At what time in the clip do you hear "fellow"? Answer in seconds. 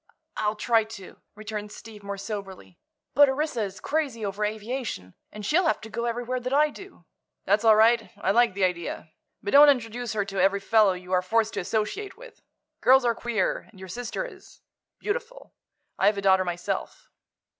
10.59-10.93